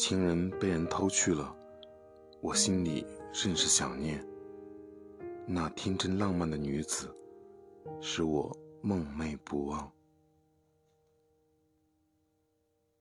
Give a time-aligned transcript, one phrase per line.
[0.00, 1.52] 情人被人偷去了
[2.40, 4.24] 我心里甚是想念。
[5.44, 7.12] 那天真浪漫的女子
[8.00, 9.90] 使我梦寐不忘。